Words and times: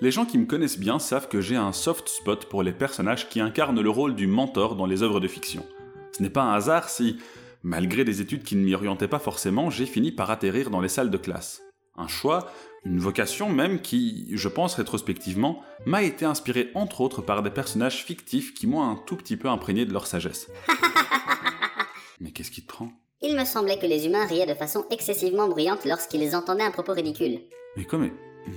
Les 0.00 0.10
gens 0.10 0.26
qui 0.26 0.36
me 0.36 0.46
connaissent 0.46 0.78
bien 0.78 0.98
savent 0.98 1.28
que 1.28 1.40
j'ai 1.40 1.56
un 1.56 1.72
soft 1.72 2.08
spot 2.08 2.46
pour 2.46 2.62
les 2.62 2.72
personnages 2.72 3.28
qui 3.28 3.40
incarnent 3.40 3.80
le 3.80 3.90
rôle 3.90 4.14
du 4.14 4.26
mentor 4.26 4.76
dans 4.76 4.86
les 4.86 5.02
œuvres 5.02 5.20
de 5.20 5.28
fiction. 5.28 5.64
Ce 6.12 6.22
n'est 6.22 6.30
pas 6.30 6.42
un 6.42 6.52
hasard 6.52 6.90
si, 6.90 7.16
malgré 7.62 8.04
des 8.04 8.20
études 8.20 8.44
qui 8.44 8.56
ne 8.56 8.64
m'y 8.64 8.74
orientaient 8.74 9.08
pas 9.08 9.18
forcément, 9.18 9.70
j'ai 9.70 9.86
fini 9.86 10.12
par 10.12 10.30
atterrir 10.30 10.70
dans 10.70 10.80
les 10.80 10.88
salles 10.88 11.10
de 11.10 11.16
classe. 11.16 11.62
Un 11.96 12.08
choix, 12.08 12.50
une 12.84 12.98
vocation 12.98 13.48
même 13.48 13.80
qui, 13.80 14.28
je 14.32 14.48
pense 14.48 14.74
rétrospectivement, 14.74 15.62
m'a 15.86 16.02
été 16.02 16.26
inspiré 16.26 16.70
entre 16.74 17.00
autres 17.00 17.22
par 17.22 17.42
des 17.42 17.50
personnages 17.50 18.04
fictifs 18.04 18.52
qui 18.52 18.66
m'ont 18.66 18.82
un 18.82 18.96
tout 18.96 19.16
petit 19.16 19.38
peu 19.38 19.48
imprégné 19.48 19.86
de 19.86 19.92
leur 19.94 20.06
sagesse. 20.06 20.50
Mais 22.20 22.32
qu'est-ce 22.32 22.50
qui 22.50 22.62
te 22.62 22.68
prend? 22.68 22.90
Il 23.22 23.34
me 23.34 23.44
semblait 23.46 23.78
que 23.78 23.86
les 23.86 24.06
humains 24.06 24.26
riaient 24.26 24.46
de 24.46 24.54
façon 24.54 24.84
excessivement 24.90 25.48
bruyante 25.48 25.86
lorsqu'ils 25.86 26.36
entendaient 26.36 26.64
un 26.64 26.70
propos 26.70 26.92
ridicule. 26.92 27.40
Mais 27.76 27.84
comment 27.84 28.08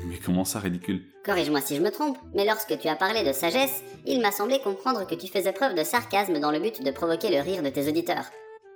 Mais 0.06 0.18
comment 0.24 0.46
ça 0.46 0.60
ridicule? 0.60 1.04
Corrige-moi 1.26 1.62
si 1.62 1.76
je 1.76 1.82
me 1.82 1.92
trompe, 1.92 2.18
mais 2.34 2.46
lorsque 2.46 2.78
tu 2.78 2.88
as 2.88 2.96
parlé 2.96 3.24
de 3.24 3.34
sagesse, 3.34 3.84
il 4.06 4.22
m'a 4.22 4.32
semblé 4.32 4.60
comprendre 4.60 5.06
que 5.06 5.16
tu 5.16 5.28
faisais 5.28 5.52
preuve 5.52 5.76
de 5.76 5.84
sarcasme 5.84 6.40
dans 6.40 6.52
le 6.52 6.60
but 6.60 6.84
de 6.84 6.92
provoquer 6.92 7.30
le 7.30 7.42
rire 7.42 7.64
de 7.64 7.70
tes 7.70 7.88
auditeurs. 7.88 8.26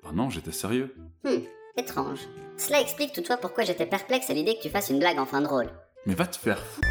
Ah 0.05 0.11
non, 0.13 0.29
j'étais 0.29 0.51
sérieux. 0.51 0.93
Hmm, 1.23 1.43
étrange. 1.77 2.19
Cela 2.57 2.81
explique 2.81 3.13
toutefois 3.13 3.37
pourquoi 3.37 3.63
j'étais 3.63 3.85
perplexe 3.85 4.29
à 4.29 4.33
l'idée 4.33 4.55
que 4.55 4.61
tu 4.61 4.69
fasses 4.69 4.89
une 4.89 4.99
blague 4.99 5.19
en 5.19 5.25
fin 5.25 5.41
de 5.41 5.47
rôle. 5.47 5.69
Mais 6.05 6.15
va 6.15 6.27
te 6.27 6.37
faire 6.37 6.59
fou. 6.59 6.81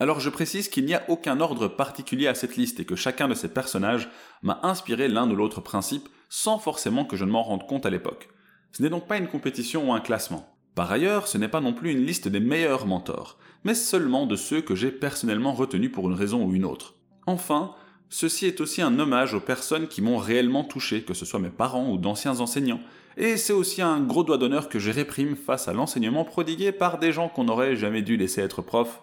Alors 0.00 0.20
je 0.20 0.30
précise 0.30 0.68
qu'il 0.68 0.84
n'y 0.84 0.94
a 0.94 1.04
aucun 1.08 1.40
ordre 1.40 1.66
particulier 1.66 2.28
à 2.28 2.34
cette 2.34 2.56
liste 2.56 2.78
et 2.78 2.84
que 2.84 2.94
chacun 2.94 3.26
de 3.26 3.34
ces 3.34 3.48
personnages 3.48 4.08
m'a 4.42 4.60
inspiré 4.62 5.08
l'un 5.08 5.28
ou 5.28 5.34
l'autre 5.34 5.60
principe 5.60 6.08
sans 6.28 6.58
forcément 6.58 7.04
que 7.04 7.16
je 7.16 7.24
ne 7.24 7.30
m'en 7.30 7.42
rende 7.42 7.66
compte 7.66 7.86
à 7.86 7.90
l'époque. 7.90 8.28
Ce 8.72 8.82
n'est 8.82 8.90
donc 8.90 9.08
pas 9.08 9.16
une 9.16 9.28
compétition 9.28 9.88
ou 9.88 9.92
un 9.92 10.00
classement. 10.00 10.54
Par 10.76 10.92
ailleurs, 10.92 11.26
ce 11.26 11.38
n'est 11.38 11.48
pas 11.48 11.60
non 11.60 11.72
plus 11.72 11.90
une 11.90 12.04
liste 12.04 12.28
des 12.28 12.38
meilleurs 12.38 12.86
mentors, 12.86 13.38
mais 13.64 13.74
seulement 13.74 14.26
de 14.26 14.36
ceux 14.36 14.60
que 14.60 14.76
j'ai 14.76 14.92
personnellement 14.92 15.52
retenus 15.52 15.90
pour 15.90 16.08
une 16.08 16.14
raison 16.14 16.44
ou 16.44 16.54
une 16.54 16.64
autre. 16.64 16.94
Enfin, 17.26 17.74
ceci 18.08 18.46
est 18.46 18.60
aussi 18.60 18.82
un 18.82 18.96
hommage 19.00 19.34
aux 19.34 19.40
personnes 19.40 19.88
qui 19.88 20.02
m'ont 20.02 20.18
réellement 20.18 20.62
touché, 20.62 21.02
que 21.02 21.14
ce 21.14 21.24
soit 21.24 21.40
mes 21.40 21.48
parents 21.48 21.90
ou 21.90 21.98
d'anciens 21.98 22.38
enseignants, 22.38 22.80
et 23.16 23.36
c'est 23.36 23.52
aussi 23.52 23.82
un 23.82 23.98
gros 23.98 24.22
doigt 24.22 24.38
d'honneur 24.38 24.68
que 24.68 24.78
je 24.78 24.92
réprime 24.92 25.34
face 25.34 25.66
à 25.66 25.72
l'enseignement 25.72 26.24
prodigué 26.24 26.70
par 26.70 27.00
des 27.00 27.10
gens 27.10 27.28
qu'on 27.28 27.44
n'aurait 27.44 27.74
jamais 27.74 28.02
dû 28.02 28.16
laisser 28.16 28.42
être 28.42 28.62
profs. 28.62 29.02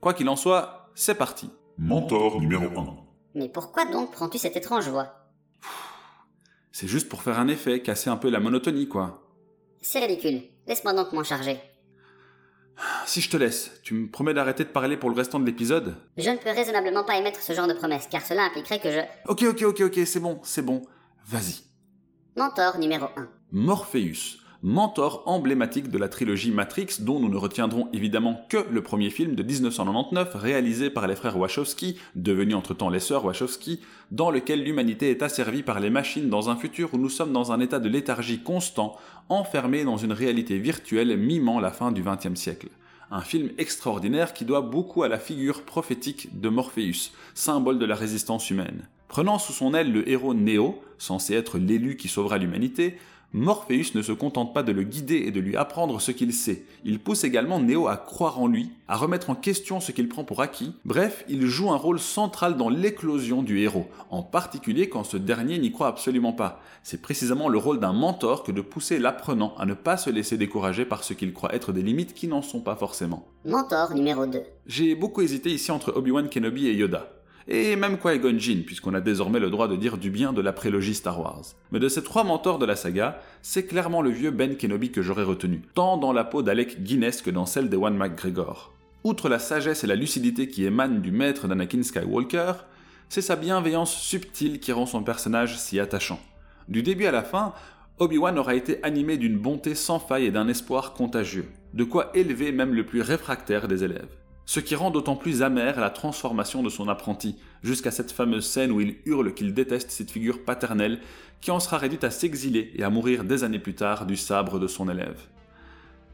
Quoi 0.00 0.14
qu'il 0.14 0.28
en 0.28 0.36
soit, 0.36 0.90
c'est 0.94 1.16
parti. 1.16 1.50
Mentor 1.76 2.40
numéro 2.40 2.64
1. 2.64 2.96
Mais 3.34 3.48
pourquoi 3.48 3.84
donc 3.84 4.12
prends-tu 4.12 4.38
cette 4.38 4.56
étrange 4.56 4.88
voix? 4.88 5.28
C'est 6.70 6.86
juste 6.86 7.08
pour 7.08 7.22
faire 7.22 7.38
un 7.38 7.48
effet, 7.48 7.82
casser 7.82 8.08
un 8.08 8.16
peu 8.16 8.30
la 8.30 8.38
monotonie, 8.38 8.88
quoi. 8.88 9.28
C'est 9.80 9.98
ridicule. 9.98 10.42
Laisse-moi 10.68 10.92
donc 10.92 11.12
m'en 11.12 11.24
charger. 11.24 11.60
Si 13.06 13.20
je 13.20 13.28
te 13.28 13.36
laisse, 13.36 13.72
tu 13.82 13.94
me 13.94 14.08
promets 14.08 14.34
d'arrêter 14.34 14.62
de 14.62 14.68
parler 14.68 14.96
pour 14.96 15.10
le 15.10 15.16
restant 15.16 15.40
de 15.40 15.46
l'épisode? 15.46 15.96
Je 16.16 16.30
ne 16.30 16.36
peux 16.36 16.50
raisonnablement 16.50 17.02
pas 17.02 17.16
émettre 17.16 17.40
ce 17.40 17.52
genre 17.52 17.66
de 17.66 17.72
promesse, 17.72 18.06
car 18.08 18.24
cela 18.24 18.44
impliquerait 18.44 18.78
que 18.78 18.92
je... 18.92 19.00
Ok, 19.26 19.42
ok, 19.42 19.62
ok, 19.62 19.80
ok, 19.80 20.06
c'est 20.06 20.20
bon, 20.20 20.38
c'est 20.44 20.62
bon. 20.62 20.82
Vas-y. 21.26 21.64
Mentor 22.36 22.78
numéro 22.78 23.06
1. 23.16 23.28
Morpheus, 23.50 24.38
mentor 24.62 25.22
emblématique 25.26 25.88
de 25.90 25.98
la 25.98 26.08
trilogie 26.08 26.50
Matrix, 26.50 26.96
dont 27.00 27.20
nous 27.20 27.28
ne 27.28 27.36
retiendrons 27.36 27.88
évidemment 27.92 28.44
que 28.48 28.66
le 28.70 28.82
premier 28.82 29.10
film 29.10 29.36
de 29.36 29.42
1999 29.42 30.34
réalisé 30.34 30.90
par 30.90 31.06
les 31.06 31.14
frères 31.14 31.38
Wachowski, 31.38 31.96
devenus 32.16 32.56
entre-temps 32.56 32.90
les 32.90 32.98
sœurs 32.98 33.24
Wachowski, 33.24 33.80
dans 34.10 34.30
lequel 34.30 34.64
l'humanité 34.64 35.10
est 35.10 35.22
asservie 35.22 35.62
par 35.62 35.78
les 35.78 35.90
machines 35.90 36.28
dans 36.28 36.50
un 36.50 36.56
futur 36.56 36.92
où 36.92 36.98
nous 36.98 37.08
sommes 37.08 37.32
dans 37.32 37.52
un 37.52 37.60
état 37.60 37.78
de 37.78 37.88
léthargie 37.88 38.40
constant, 38.40 38.96
enfermés 39.28 39.84
dans 39.84 39.96
une 39.96 40.12
réalité 40.12 40.58
virtuelle 40.58 41.16
mimant 41.16 41.60
la 41.60 41.70
fin 41.70 41.92
du 41.92 42.02
XXe 42.02 42.34
siècle. 42.34 42.68
Un 43.10 43.20
film 43.20 43.50
extraordinaire 43.58 44.34
qui 44.34 44.44
doit 44.44 44.60
beaucoup 44.60 45.02
à 45.02 45.08
la 45.08 45.18
figure 45.18 45.62
prophétique 45.62 46.40
de 46.40 46.48
Morpheus, 46.48 47.12
symbole 47.34 47.78
de 47.78 47.86
la 47.86 47.94
résistance 47.94 48.50
humaine. 48.50 48.88
Prenant 49.06 49.38
sous 49.38 49.54
son 49.54 49.72
aile 49.72 49.90
le 49.90 50.06
héros 50.08 50.34
Neo, 50.34 50.82
censé 50.98 51.34
être 51.34 51.58
l'élu 51.58 51.96
qui 51.96 52.08
sauvera 52.08 52.36
l'humanité, 52.36 52.98
Morpheus 53.34 53.94
ne 53.94 54.00
se 54.00 54.12
contente 54.12 54.54
pas 54.54 54.62
de 54.62 54.72
le 54.72 54.84
guider 54.84 55.16
et 55.26 55.30
de 55.30 55.40
lui 55.40 55.54
apprendre 55.54 56.00
ce 56.00 56.12
qu'il 56.12 56.32
sait, 56.32 56.64
il 56.82 56.98
pousse 56.98 57.24
également 57.24 57.60
Neo 57.60 57.86
à 57.86 57.98
croire 57.98 58.40
en 58.40 58.46
lui, 58.46 58.70
à 58.88 58.96
remettre 58.96 59.28
en 59.28 59.34
question 59.34 59.80
ce 59.80 59.92
qu'il 59.92 60.08
prend 60.08 60.24
pour 60.24 60.40
acquis, 60.40 60.72
bref, 60.86 61.26
il 61.28 61.44
joue 61.44 61.70
un 61.70 61.76
rôle 61.76 61.98
central 61.98 62.56
dans 62.56 62.70
l'éclosion 62.70 63.42
du 63.42 63.60
héros, 63.60 63.86
en 64.08 64.22
particulier 64.22 64.88
quand 64.88 65.04
ce 65.04 65.18
dernier 65.18 65.58
n'y 65.58 65.72
croit 65.72 65.88
absolument 65.88 66.32
pas. 66.32 66.62
C'est 66.82 67.02
précisément 67.02 67.50
le 67.50 67.58
rôle 67.58 67.80
d'un 67.80 67.92
mentor 67.92 68.44
que 68.44 68.52
de 68.52 68.62
pousser 68.62 68.98
l'apprenant 68.98 69.54
à 69.58 69.66
ne 69.66 69.74
pas 69.74 69.98
se 69.98 70.08
laisser 70.08 70.38
décourager 70.38 70.86
par 70.86 71.04
ce 71.04 71.12
qu'il 71.12 71.34
croit 71.34 71.54
être 71.54 71.72
des 71.72 71.82
limites 71.82 72.14
qui 72.14 72.28
n'en 72.28 72.40
sont 72.40 72.60
pas 72.60 72.76
forcément. 72.76 73.28
Mentor 73.44 73.94
numéro 73.94 74.24
2. 74.24 74.42
J'ai 74.66 74.94
beaucoup 74.94 75.20
hésité 75.20 75.50
ici 75.50 75.70
entre 75.70 75.94
Obi-Wan 75.94 76.30
Kenobi 76.30 76.68
et 76.68 76.74
Yoda 76.74 77.17
et 77.48 77.76
même 77.76 77.98
Qui-Gon 77.98 78.38
Jinn, 78.38 78.62
puisqu'on 78.62 78.92
a 78.92 79.00
désormais 79.00 79.40
le 79.40 79.48
droit 79.48 79.68
de 79.68 79.76
dire 79.76 79.96
du 79.96 80.10
bien 80.10 80.34
de 80.34 80.42
la 80.42 80.52
prélogie 80.52 80.94
Star 80.94 81.18
Wars. 81.18 81.42
Mais 81.72 81.78
de 81.78 81.88
ces 81.88 82.02
trois 82.02 82.22
mentors 82.22 82.58
de 82.58 82.66
la 82.66 82.76
saga, 82.76 83.20
c'est 83.40 83.66
clairement 83.66 84.02
le 84.02 84.10
vieux 84.10 84.30
Ben 84.30 84.56
Kenobi 84.56 84.92
que 84.92 85.00
j'aurais 85.00 85.22
retenu, 85.22 85.62
tant 85.74 85.96
dans 85.96 86.12
la 86.12 86.24
peau 86.24 86.42
d'Alec 86.42 86.82
Guinness 86.82 87.22
que 87.22 87.30
dans 87.30 87.46
celle 87.46 87.70
d'Ewan 87.70 87.96
McGregor. 87.96 88.74
Outre 89.02 89.30
la 89.30 89.38
sagesse 89.38 89.82
et 89.82 89.86
la 89.86 89.94
lucidité 89.94 90.48
qui 90.48 90.64
émanent 90.64 91.00
du 91.00 91.10
maître 91.10 91.48
d'Anakin 91.48 91.82
Skywalker, 91.82 92.52
c'est 93.08 93.22
sa 93.22 93.36
bienveillance 93.36 93.94
subtile 93.94 94.60
qui 94.60 94.72
rend 94.72 94.84
son 94.84 95.02
personnage 95.02 95.56
si 95.56 95.80
attachant. 95.80 96.20
Du 96.68 96.82
début 96.82 97.06
à 97.06 97.12
la 97.12 97.22
fin, 97.22 97.54
Obi-Wan 97.98 98.38
aura 98.38 98.54
été 98.54 98.82
animé 98.84 99.16
d'une 99.16 99.38
bonté 99.38 99.74
sans 99.74 99.98
faille 99.98 100.26
et 100.26 100.30
d'un 100.30 100.48
espoir 100.48 100.92
contagieux, 100.92 101.46
de 101.72 101.84
quoi 101.84 102.10
élever 102.14 102.52
même 102.52 102.74
le 102.74 102.84
plus 102.84 103.00
réfractaire 103.00 103.68
des 103.68 103.84
élèves 103.84 104.14
ce 104.48 104.60
qui 104.60 104.74
rend 104.74 104.90
d'autant 104.90 105.14
plus 105.14 105.42
amère 105.42 105.78
la 105.78 105.90
transformation 105.90 106.62
de 106.62 106.70
son 106.70 106.88
apprenti, 106.88 107.36
jusqu'à 107.62 107.90
cette 107.90 108.10
fameuse 108.10 108.46
scène 108.46 108.72
où 108.72 108.80
il 108.80 108.96
hurle 109.04 109.34
qu'il 109.34 109.52
déteste 109.52 109.90
cette 109.90 110.10
figure 110.10 110.42
paternelle, 110.42 111.00
qui 111.42 111.50
en 111.50 111.60
sera 111.60 111.76
réduite 111.76 112.02
à 112.02 112.10
s'exiler 112.10 112.72
et 112.74 112.82
à 112.82 112.88
mourir 112.88 113.24
des 113.24 113.44
années 113.44 113.58
plus 113.58 113.74
tard 113.74 114.06
du 114.06 114.16
sabre 114.16 114.58
de 114.58 114.66
son 114.66 114.88
élève. 114.88 115.20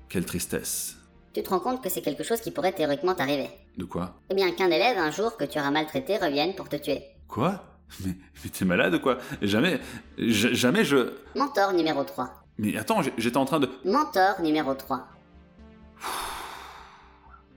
Quelle 0.08 0.24
tristesse. 0.24 0.96
Tu 1.32 1.44
te 1.44 1.48
rends 1.48 1.60
compte 1.60 1.80
que 1.80 1.88
c'est 1.88 2.02
quelque 2.02 2.24
chose 2.24 2.40
qui 2.40 2.50
pourrait 2.50 2.72
théoriquement 2.72 3.14
t'arriver 3.14 3.50
De 3.78 3.84
quoi? 3.84 4.16
Eh 4.30 4.34
bien 4.34 4.50
qu'un 4.50 4.66
élève, 4.66 4.98
un 4.98 5.12
jour 5.12 5.36
que 5.36 5.44
tu 5.44 5.60
auras 5.60 5.70
maltraité, 5.70 6.16
revienne 6.16 6.56
pour 6.56 6.68
te 6.68 6.74
tuer. 6.74 7.04
Quoi? 7.28 7.62
Mais, 8.04 8.16
mais 8.42 8.50
t'es 8.50 8.64
malade 8.64 8.94
ou 8.94 8.98
quoi? 8.98 9.18
Jamais, 9.42 9.78
jamais 10.18 10.84
je... 10.84 11.12
Mentor 11.36 11.72
numéro 11.72 12.02
3. 12.02 12.28
Mais 12.58 12.76
attends, 12.76 13.00
j'étais 13.16 13.36
en 13.36 13.44
train 13.44 13.60
de... 13.60 13.70
Mentor 13.84 14.40
numéro 14.40 14.74
3. 14.74 15.06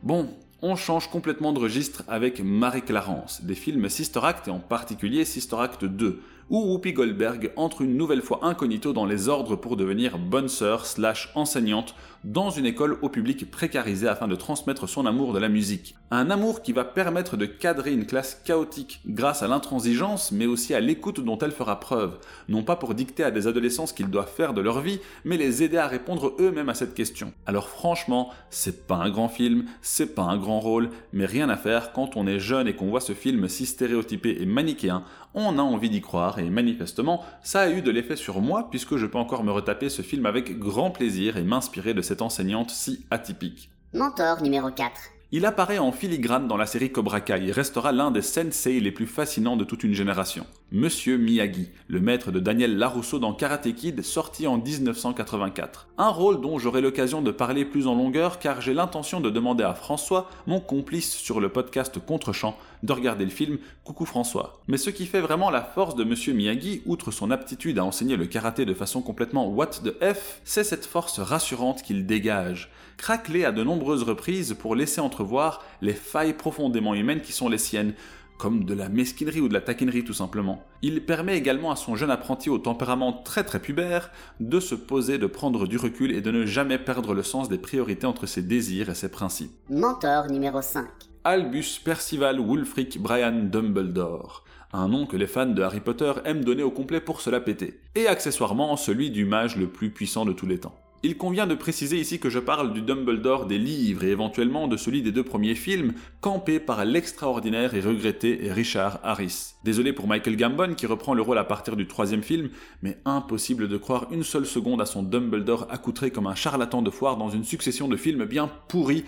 Bon, 0.04 0.30
on 0.62 0.76
change 0.76 1.10
complètement 1.10 1.54
de 1.54 1.60
registre 1.60 2.04
avec 2.08 2.42
Marie-Clarence, 2.44 3.42
des 3.44 3.56
films 3.56 3.90
Sister 3.90 4.22
Act 4.24 4.48
et 4.48 4.52
en 4.52 4.60
particulier 4.60 5.26
Sister 5.26 5.58
Act 5.60 5.86
2, 5.86 6.22
où 6.50 6.72
Whoopi 6.72 6.94
Goldberg 6.94 7.52
entre 7.56 7.82
une 7.82 7.98
nouvelle 7.98 8.22
fois 8.22 8.40
incognito 8.44 8.94
dans 8.94 9.06
les 9.06 9.28
ordres 9.28 9.56
pour 9.56 9.76
devenir 9.76 10.18
bonne 10.18 10.48
sœur 10.48 10.86
slash 10.86 11.32
enseignante 11.36 11.96
dans 12.24 12.50
une 12.50 12.66
école 12.66 12.98
au 13.02 13.10
public 13.10 13.50
précarisé 13.52 14.08
afin 14.08 14.28
de 14.28 14.36
transmettre 14.36 14.88
son 14.88 15.06
amour 15.06 15.34
de 15.34 15.40
la 15.40 15.50
musique. 15.50 15.96
Un 16.10 16.30
amour 16.30 16.62
qui 16.62 16.74
va 16.74 16.84
permettre 16.84 17.38
de 17.38 17.46
cadrer 17.46 17.94
une 17.94 18.06
classe 18.06 18.42
chaotique 18.44 19.02
grâce 19.06 19.44
à 19.44 19.48
l'intransigeance 19.48 20.32
mais 20.32 20.46
aussi 20.46 20.74
à 20.74 20.80
l'écoute 20.80 21.20
dont 21.20 21.38
elle 21.38 21.52
fera 21.52 21.80
preuve, 21.80 22.18
non 22.50 22.64
pas 22.64 22.76
pour 22.76 22.96
dicter 22.96 23.24
à 23.24 23.32
des 23.32 23.48
adolescents 23.48 23.86
ce 23.86 23.94
qu'ils 23.94 24.10
doivent 24.10 24.32
faire 24.32 24.54
de 24.54 24.62
leur 24.62 24.82
vie, 24.82 25.00
mais 25.26 25.38
les 25.38 25.64
aider 25.64 25.78
à 25.78 25.88
répondre 25.88 26.34
eux-mêmes 26.40 26.70
à 26.70 26.74
cette 26.74 26.96
question. 26.96 27.34
Alors 27.46 27.70
franchement, 27.70 28.32
c'est 28.50 28.88
pas 28.88 28.96
un 28.96 29.10
grand 29.10 29.30
film, 29.30 29.66
c'est 29.82 30.16
pas 30.16 30.24
un 30.24 30.38
grand 30.38 30.60
rôle, 30.60 30.90
mais 31.14 31.26
rien 31.26 31.50
à 31.50 31.58
faire 31.58 31.94
quand 31.94 32.16
on 32.16 32.28
est 32.28 32.40
jeune 32.40 32.68
et 32.68 32.76
qu'on 32.76 32.90
voit 32.90 33.02
ce 33.02 33.14
film 33.14 33.48
si 33.48 33.66
stéréotypé 33.66 34.38
et 34.42 34.46
manichéen, 34.46 35.04
on 35.34 35.60
a 35.60 35.62
envie 35.62 35.90
d'y 35.90 36.02
croire 36.02 36.37
et 36.38 36.50
manifestement, 36.50 37.24
ça 37.44 37.62
a 37.62 37.70
eu 37.70 37.82
de 37.82 37.92
l'effet 37.92 38.16
sur 38.16 38.42
moi 38.42 38.70
puisque 38.70 38.98
je 38.98 39.06
peux 39.06 39.18
encore 39.18 39.44
me 39.44 39.52
retaper 39.52 39.90
ce 39.90 40.02
film 40.02 40.26
avec 40.26 40.58
grand 40.60 40.92
plaisir 40.92 41.38
et 41.38 41.44
m'inspirer 41.44 41.94
de 41.94 42.02
cette 42.02 42.22
enseignante 42.22 42.72
si 42.72 43.06
atypique. 43.12 43.70
Mentor 43.94 44.42
numéro 44.42 44.70
4. 44.70 44.92
Il 45.34 45.46
apparaît 45.46 45.78
en 45.78 45.92
filigrane 45.92 46.48
dans 46.48 46.56
la 46.56 46.66
série 46.66 46.90
Cobra 46.90 47.20
Kai 47.20 47.50
et 47.50 47.52
restera 47.52 47.92
l'un 47.92 48.12
des 48.12 48.22
sensei 48.22 48.80
les 48.80 48.94
plus 48.94 49.08
fascinants 49.08 49.58
de 49.58 49.66
toute 49.66 49.84
une 49.84 49.94
génération. 49.94 50.46
Monsieur 50.72 51.18
Miyagi, 51.18 51.70
le 51.90 52.00
maître 52.00 52.32
de 52.32 52.40
Daniel 52.40 52.78
Larousseau 52.78 53.20
dans 53.20 53.34
Karate 53.34 53.74
Kid, 53.76 54.04
sorti 54.04 54.48
en 54.48 54.58
1984. 54.58 55.90
Un 55.98 56.08
rôle 56.08 56.40
dont 56.40 56.60
j'aurai 56.60 56.80
l'occasion 56.80 57.22
de 57.22 57.32
parler 57.32 57.66
plus 57.66 57.88
en 57.88 57.96
longueur 57.96 58.40
car 58.40 58.62
j'ai 58.62 58.74
l'intention 58.74 59.20
de 59.20 59.30
demander 59.30 59.66
à 59.66 59.74
François, 59.74 60.30
mon 60.46 60.62
complice 60.62 61.14
sur 61.14 61.42
le 61.42 61.50
podcast 61.50 62.00
Contrechamp, 62.00 62.56
de 62.84 62.94
regarder 62.94 63.26
le 63.26 63.32
film 63.32 63.58
Coucou 63.84 64.06
François. 64.06 64.62
Mais 64.68 64.78
ce 64.78 64.90
qui 64.90 65.06
fait 65.06 65.22
vraiment 65.22 65.50
la 65.50 65.64
force 65.64 65.96
de 65.96 66.04
Monsieur 66.04 66.34
Miyagi, 66.34 66.82
outre 66.86 67.12
son 67.12 67.32
aptitude 67.32 67.80
à 67.80 67.86
enseigner 67.86 68.18
le 68.18 68.26
karaté 68.26 68.66
de 68.66 68.74
façon 68.74 69.02
complètement 69.02 69.48
what 69.48 69.68
the 69.84 69.94
F, 70.02 70.42
c'est 70.44 70.64
cette 70.64 70.86
force 70.86 71.20
rassurante 71.20 71.82
qu'il 71.82 72.06
dégage, 72.06 72.72
craquelé 72.98 73.46
à 73.46 73.52
de 73.52 73.64
nombreuses 73.64 74.04
reprises 74.04 74.56
pour 74.60 74.76
laisser 74.76 75.02
entrevoir 75.02 75.64
les 75.82 75.94
failles 75.94 76.34
profondément 76.34 76.94
humaines 76.94 77.22
qui 77.22 77.34
sont 77.34 77.50
les 77.50 77.58
siennes, 77.58 77.94
comme 78.38 78.66
de 78.66 78.74
la 78.74 78.90
mesquinerie 78.90 79.42
ou 79.42 79.48
de 79.48 79.54
la 79.54 79.62
taquinerie 79.62 80.04
tout 80.04 80.14
simplement. 80.14 80.64
Il 80.82 81.06
permet 81.06 81.38
également 81.38 81.72
à 81.72 81.76
son 81.76 81.96
jeune 81.96 82.12
apprenti 82.12 82.50
au 82.50 82.60
tempérament 82.60 83.14
très 83.14 83.44
très 83.44 83.60
pubère 83.60 84.12
de 84.40 84.60
se 84.60 84.76
poser, 84.76 85.18
de 85.18 85.26
prendre 85.26 85.68
du 85.68 85.78
recul 85.78 86.12
et 86.12 86.22
de 86.22 86.32
ne 86.32 86.46
jamais 86.46 86.78
perdre 86.78 87.14
le 87.14 87.24
sens 87.24 87.50
des 87.50 87.58
priorités 87.58 88.06
entre 88.06 88.26
ses 88.26 88.44
désirs 88.44 88.90
et 88.90 88.96
ses 88.96 89.10
principes. 89.10 89.52
Mentor 89.70 90.28
numéro 90.28 90.62
5. 90.62 90.86
Albus 91.30 91.82
Percival 91.84 92.40
Wulfric 92.40 93.02
Brian 93.02 93.50
Dumbledore 93.52 94.46
un 94.72 94.88
nom 94.88 95.06
que 95.06 95.18
les 95.18 95.28
fans 95.28 95.46
de 95.46 95.62
Harry 95.62 95.82
Potter 95.82 96.14
aiment 96.24 96.46
donner 96.46 96.64
au 96.64 96.72
complet 96.72 97.02
pour 97.02 97.20
se 97.20 97.30
la 97.30 97.42
péter, 97.42 97.82
et 97.96 98.08
accessoirement 98.08 98.78
celui 98.78 99.12
du 99.12 99.26
mage 99.26 99.58
le 99.58 99.68
plus 99.68 99.90
puissant 99.90 100.24
de 100.24 100.32
tous 100.32 100.46
les 100.46 100.58
temps. 100.58 100.80
Il 101.04 101.18
convient 101.18 101.46
de 101.46 101.54
préciser 101.54 102.00
ici 102.00 102.22
que 102.22 102.30
je 102.30 102.40
parle 102.40 102.72
du 102.72 102.82
Dumbledore 102.82 103.46
des 103.46 103.58
livres 103.58 104.06
et 104.06 104.12
éventuellement 104.12 104.70
de 104.70 104.78
celui 104.78 105.02
des 105.02 105.12
deux 105.12 105.24
premiers 105.24 105.56
films, 105.56 105.96
campé 106.22 106.62
par 106.62 106.86
l'extraordinaire 106.86 107.74
et 107.74 107.82
regretté 107.82 108.50
Richard 108.50 109.02
Harris. 109.04 109.56
Désolé 109.66 109.92
pour 109.92 110.08
Michael 110.08 110.38
Gambon 110.38 110.76
qui 110.76 110.86
reprend 110.86 111.14
le 111.14 111.24
rôle 111.24 111.40
à 111.40 111.44
partir 111.44 111.76
du 111.76 111.88
troisième 111.88 112.24
film, 112.24 112.52
mais 112.82 113.00
impossible 113.04 113.68
de 113.68 113.76
croire 113.76 114.08
une 114.12 114.24
seule 114.24 114.46
seconde 114.46 114.82
à 114.82 114.86
son 114.86 115.04
Dumbledore 115.04 115.68
accoutré 115.70 116.10
comme 116.10 116.28
un 116.28 116.36
charlatan 116.36 116.82
de 116.82 116.90
foire 116.90 117.18
dans 117.18 117.30
une 117.30 117.44
succession 117.44 117.90
de 117.90 117.98
films 117.98 118.24
bien 118.24 118.50
pourris. 118.70 119.04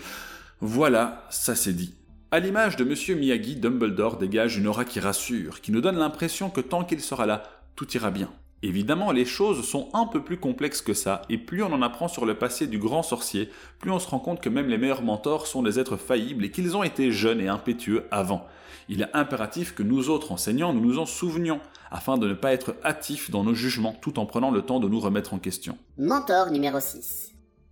Voilà, 0.59 1.25
ça 1.29 1.55
c'est 1.55 1.71
dit. 1.71 1.93
À 2.31 2.39
l'image 2.39 2.75
de 2.75 2.83
Monsieur 2.83 3.15
Miyagi, 3.15 3.55
Dumbledore 3.55 4.17
dégage 4.17 4.55
une 4.55 4.67
aura 4.67 4.85
qui 4.85 4.99
rassure, 4.99 5.61
qui 5.61 5.71
nous 5.71 5.81
donne 5.81 5.97
l'impression 5.97 6.51
que 6.51 6.61
tant 6.61 6.83
qu'il 6.83 7.01
sera 7.01 7.25
là, 7.25 7.41
tout 7.75 7.89
ira 7.97 8.11
bien. 8.11 8.29
Évidemment, 8.61 9.11
les 9.11 9.25
choses 9.25 9.67
sont 9.67 9.89
un 9.93 10.05
peu 10.05 10.23
plus 10.23 10.37
complexes 10.37 10.83
que 10.83 10.93
ça, 10.93 11.23
et 11.29 11.39
plus 11.39 11.63
on 11.63 11.73
en 11.73 11.81
apprend 11.81 12.07
sur 12.07 12.27
le 12.27 12.35
passé 12.35 12.67
du 12.67 12.77
grand 12.77 13.01
sorcier, 13.01 13.49
plus 13.79 13.89
on 13.89 13.97
se 13.97 14.07
rend 14.07 14.19
compte 14.19 14.41
que 14.41 14.49
même 14.49 14.67
les 14.67 14.77
meilleurs 14.77 15.01
mentors 15.01 15.47
sont 15.47 15.63
des 15.63 15.79
êtres 15.79 15.97
faillibles 15.97 16.45
et 16.45 16.51
qu'ils 16.51 16.77
ont 16.77 16.83
été 16.83 17.11
jeunes 17.11 17.41
et 17.41 17.47
impétueux 17.47 18.05
avant. 18.11 18.45
Il 18.89 19.01
est 19.01 19.15
impératif 19.15 19.73
que 19.73 19.81
nous 19.81 20.11
autres 20.11 20.31
enseignants, 20.31 20.71
nous 20.71 20.85
nous 20.85 20.99
en 20.99 21.07
souvenions, 21.07 21.59
afin 21.89 22.19
de 22.19 22.27
ne 22.27 22.35
pas 22.35 22.53
être 22.53 22.75
hâtifs 22.85 23.31
dans 23.31 23.43
nos 23.43 23.55
jugements 23.55 23.95
tout 24.03 24.19
en 24.19 24.27
prenant 24.27 24.51
le 24.51 24.61
temps 24.61 24.79
de 24.79 24.87
nous 24.87 24.99
remettre 24.99 25.33
en 25.33 25.39
question. 25.39 25.79
Mentor 25.97 26.51
numéro 26.51 26.79
6. 26.79 27.28